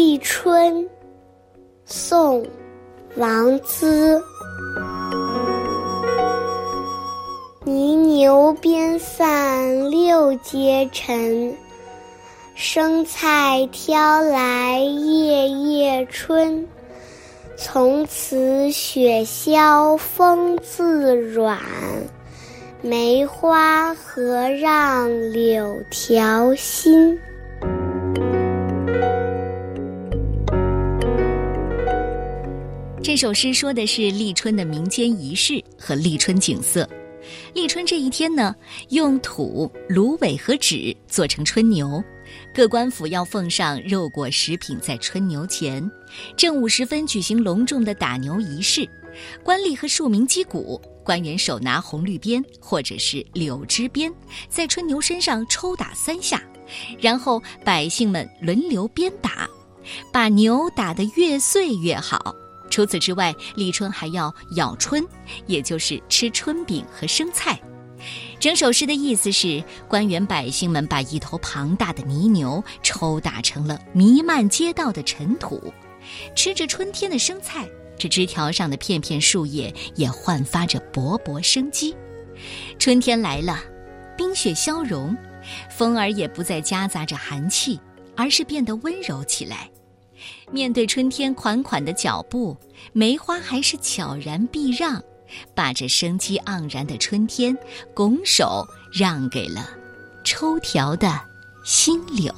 [0.00, 0.82] 立春》
[1.84, 2.42] 宋·
[3.16, 4.18] 王资。
[7.66, 11.54] 泥牛边散六阶尘，
[12.54, 16.66] 生菜挑来夜夜春。
[17.58, 21.58] 从此雪消风自软，
[22.80, 27.20] 梅花何让柳条新。
[33.02, 36.88] 这首诗说的是立春的民间仪式和立春景色。
[37.54, 38.54] 立春这一天呢，
[38.90, 42.02] 用土、芦苇和纸做成春牛，
[42.54, 45.90] 各官府要奉上肉果食品在春牛前。
[46.36, 48.86] 正午时分举行隆重的打牛仪式，
[49.42, 54.12] 官吏和庶民击鼓，官员手拿红绿鞭或者是柳枝鞭，
[54.50, 56.42] 在春牛身上抽打三下，
[57.00, 59.48] 然后百姓们轮流鞭打，
[60.12, 62.34] 把牛打得越碎越好。
[62.70, 65.04] 除此之外，立春还要咬春，
[65.46, 67.60] 也就是吃春饼和生菜。
[68.38, 75.70] 整首诗的意思是，官员百姓们把一头庞大的泥牛抽打成了弥漫街道的尘土，
[76.34, 81.94] 吃着春天的生菜，这枝条上的片片树叶也焕发着勃勃生机。
[82.78, 83.62] 春天来了，
[84.16, 85.14] 冰雪消融，
[85.68, 87.78] 风儿也不再夹杂着寒气，
[88.16, 89.69] 而是变得温柔起来。
[90.50, 92.56] 面对春天款款的脚步，
[92.92, 95.02] 梅花还是悄然避让，
[95.54, 97.56] 把这生机盎然的春天
[97.94, 99.68] 拱手让给了
[100.24, 101.20] 抽条的
[101.64, 102.32] 新柳。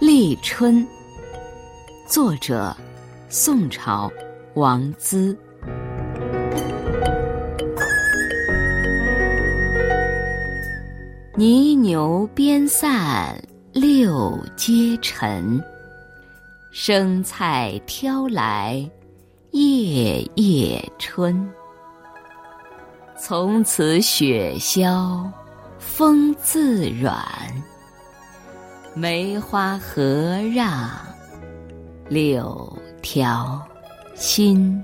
[0.00, 0.86] 立春，
[2.08, 2.76] 作者
[3.28, 4.10] 宋朝
[4.54, 5.36] 王资。
[11.36, 13.36] 泥牛边散
[13.72, 15.60] 六阶尘，
[16.70, 18.88] 生菜挑来
[19.50, 21.44] 夜夜春。
[23.18, 25.28] 从此雪消
[25.76, 27.20] 风自软，
[28.94, 30.88] 梅花何让
[32.08, 33.60] 柳条
[34.14, 34.80] 新。